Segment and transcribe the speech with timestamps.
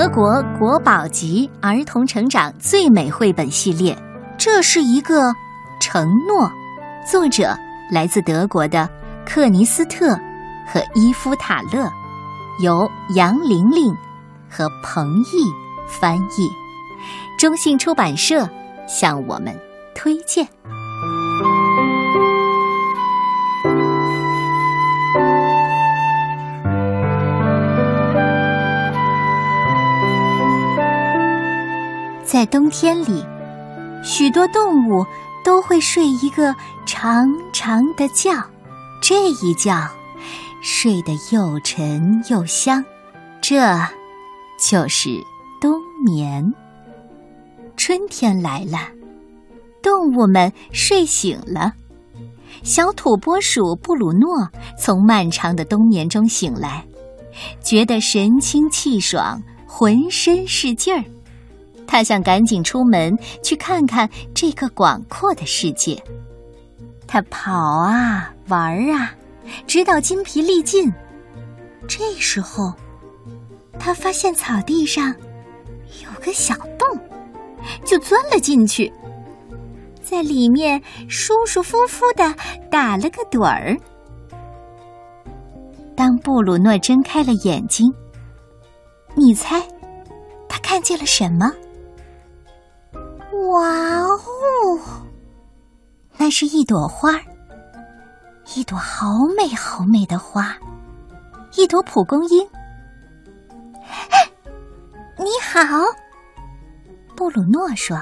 [0.00, 3.94] 德国国宝级儿童成长最美绘本系列，
[4.38, 5.30] 这是一个
[5.78, 6.50] 承诺。
[7.06, 7.54] 作者
[7.92, 8.88] 来自德国的
[9.26, 10.18] 克尼斯特
[10.66, 11.86] 和伊夫塔勒，
[12.62, 13.94] 由杨玲玲
[14.48, 15.44] 和彭毅
[15.86, 16.48] 翻译，
[17.38, 18.48] 中信出版社
[18.88, 19.54] 向我们
[19.94, 20.48] 推荐。
[32.50, 33.24] 冬天里，
[34.02, 35.06] 许多动物
[35.44, 36.54] 都会睡一个
[36.84, 38.32] 长长的觉，
[39.00, 39.72] 这一觉
[40.60, 42.84] 睡得又沉又香，
[43.40, 43.60] 这
[44.58, 45.08] 就是
[45.60, 46.44] 冬眠。
[47.76, 48.78] 春天来了，
[49.80, 51.72] 动物们睡醒了。
[52.62, 54.46] 小土拨鼠布鲁诺
[54.76, 56.84] 从漫长的冬眠中醒来，
[57.62, 61.02] 觉得神清气爽，浑身是劲儿。
[61.90, 66.00] 他想赶紧出门去看看这个广阔的世界。
[67.04, 69.12] 他跑啊，玩啊，
[69.66, 70.88] 直到筋疲力尽。
[71.88, 72.72] 这时候，
[73.76, 75.12] 他发现草地上
[76.04, 76.88] 有个小洞，
[77.84, 78.92] 就钻了进去，
[80.00, 82.32] 在里面舒舒服服的
[82.70, 83.76] 打了个盹儿。
[85.96, 87.92] 当布鲁诺睁开了眼睛，
[89.16, 89.60] 你猜
[90.48, 91.50] 他看见了什么？
[93.50, 94.80] 哇哦！
[96.16, 97.20] 那是一朵花，
[98.54, 99.06] 一朵好
[99.36, 100.56] 美好美的花，
[101.56, 102.48] 一朵蒲公英。
[105.18, 105.84] 你好，
[107.16, 108.00] 布鲁诺说。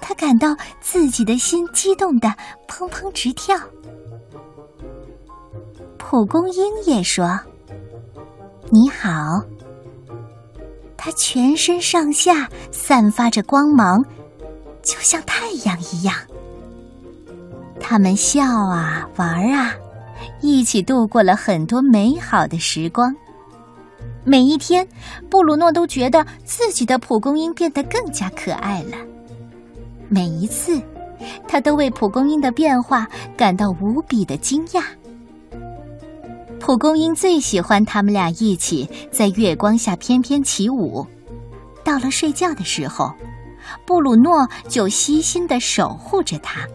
[0.00, 2.28] 他感到自己的心激动的
[2.68, 3.58] 砰砰直跳。
[5.98, 7.38] 蒲公英也说
[8.70, 9.42] ：“你好。”
[11.04, 14.02] 它全身上下散发着光芒，
[14.82, 16.14] 就像太阳一样。
[17.78, 19.74] 他们笑啊，玩啊，
[20.40, 23.14] 一起度过了很多美好的时光。
[24.24, 24.88] 每一天，
[25.28, 28.96] 布鲁诺都觉得自己的蒲公英变得更加可爱了。
[30.08, 30.80] 每一次，
[31.46, 34.82] 他都为蒲公英的变化感到无比的惊讶。
[36.64, 41.06] 蒲公英最喜欢他们俩一起在月光下翩翩起舞。
[41.84, 43.12] 到了睡觉的时候，
[43.84, 46.66] 布鲁诺就悉心的守护着它。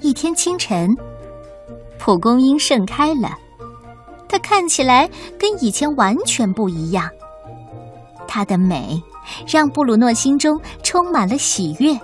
[0.00, 0.88] 一天清晨，
[1.98, 3.36] 蒲公英盛开了，
[4.26, 5.06] 它看起来
[5.38, 7.06] 跟以前完全不一样。
[8.26, 8.98] 它的美
[9.46, 11.94] 让布鲁诺心中充满了喜悦。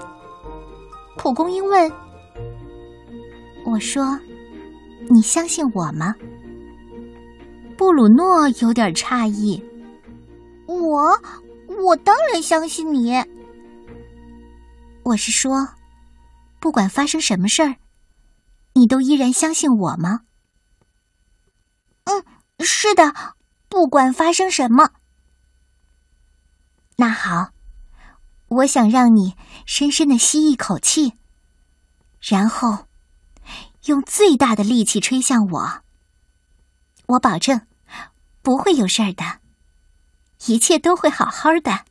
[1.16, 1.90] 蒲公英问
[3.64, 4.18] ：“我说，
[5.08, 6.14] 你相信我吗？”
[7.80, 9.58] 布鲁诺有点诧异
[10.68, 11.18] ：“我，
[11.82, 13.14] 我当然相信你。
[15.02, 15.66] 我是说，
[16.60, 17.76] 不管发生什么事儿，
[18.74, 20.20] 你都依然相信我吗
[22.04, 22.22] ？”“嗯，
[22.58, 23.14] 是的，
[23.70, 24.90] 不管发生什么。
[26.96, 27.52] ”“那好，
[28.48, 31.14] 我想让你深深的吸一口气，
[32.20, 32.88] 然后
[33.86, 35.82] 用最大的力气吹向我。
[37.06, 37.58] 我保证。”
[38.42, 39.40] 不会有事儿的，
[40.46, 41.84] 一切都会好好的。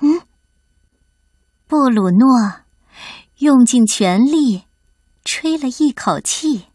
[0.00, 0.20] 嗯，
[1.66, 2.60] 布鲁诺
[3.38, 4.64] 用尽全力
[5.24, 6.66] 吹了一口气，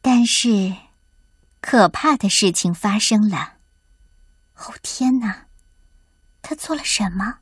[0.00, 0.76] 但是
[1.60, 3.54] 可怕的事情发生了。
[4.54, 5.46] 哦天哪！
[6.40, 7.38] 他做了什么？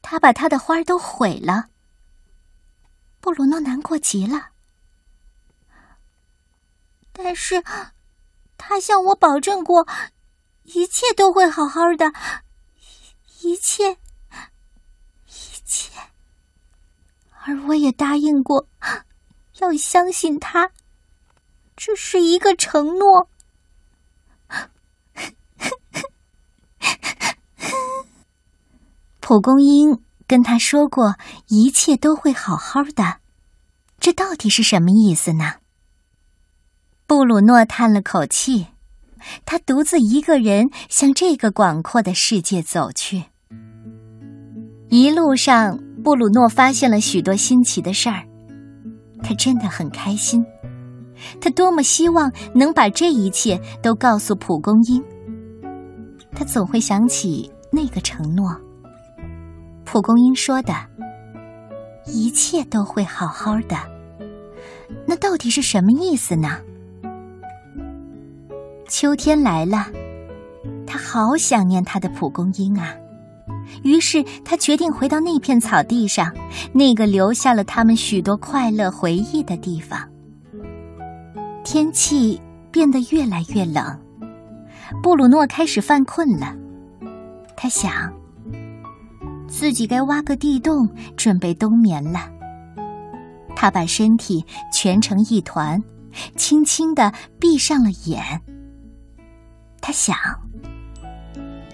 [0.00, 1.68] 他把他的花都毁了。
[3.24, 4.50] 布鲁诺难过极了，
[7.10, 7.64] 但是
[8.58, 9.88] 他向我保证过，
[10.64, 12.12] 一切都会好好的，
[13.40, 13.96] 一切，一
[15.64, 15.90] 切，
[17.46, 18.68] 而我也答应过
[19.54, 20.70] 要相信他，
[21.74, 23.30] 这是一个承诺。
[29.20, 30.04] 蒲公英。
[30.26, 31.16] 跟他说过，
[31.48, 33.18] 一切都会好好的，
[34.00, 35.54] 这到底是什么意思呢？
[37.06, 38.68] 布鲁诺叹了口气，
[39.44, 43.24] 他独自一个人向这个广阔的世界走去。
[44.88, 48.24] 一路上，布鲁诺发现了许多新奇的事儿，
[49.22, 50.44] 他真的很开心。
[51.40, 55.02] 他多么希望能把这一切都告诉蒲公英。
[56.34, 58.50] 他总会想起那个承诺。
[59.84, 60.74] 蒲公英说的
[62.06, 63.76] ：“一切都会好好的。”
[65.06, 66.58] 那到底是什么意思呢？
[68.88, 69.86] 秋天来了，
[70.86, 72.94] 他好想念他的蒲公英啊。
[73.82, 76.32] 于是他决定回到那片草地上，
[76.72, 79.98] 那个留下了他们许多快乐回忆的地方。
[81.64, 82.40] 天气
[82.70, 83.98] 变得越来越冷，
[85.02, 86.54] 布鲁诺开始犯困了。
[87.56, 88.12] 他想，
[89.48, 92.30] 自己该挖个地洞，准备冬眠了。
[93.56, 95.82] 他把身体蜷成一团，
[96.36, 98.42] 轻轻的闭上了眼。
[99.80, 100.16] 他想，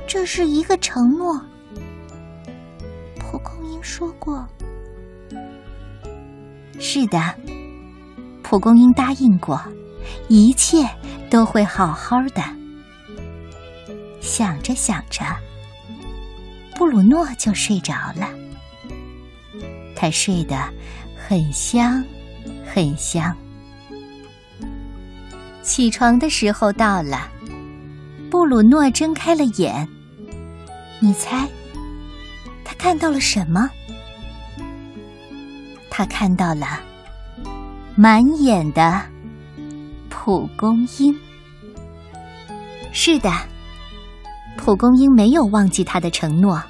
[0.06, 1.40] 这是一个承诺。
[3.18, 4.46] 蒲公英说过
[6.78, 7.18] ：“是的，
[8.42, 9.60] 蒲公英答应过，
[10.28, 10.88] 一切
[11.30, 12.42] 都会好好的。”
[14.20, 15.24] 想着想着，
[16.80, 18.30] 布鲁诺就睡着了。
[19.94, 20.64] 他睡得
[21.14, 22.02] 很香，
[22.64, 23.36] 很香。
[25.60, 27.30] 起床的时候到了，
[28.30, 29.86] 布鲁诺睁开了眼。
[31.00, 31.46] 你猜？
[32.64, 33.70] 他看到了什么？
[35.90, 36.80] 他看到了
[37.94, 39.02] 满眼的
[40.08, 41.14] 蒲公英。
[42.90, 43.30] 是的，
[44.62, 46.62] 蒲公英没有忘记他的承诺，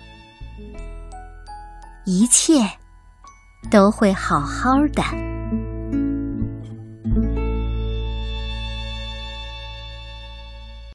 [2.07, 2.53] 一切
[3.69, 5.30] 都会好好的。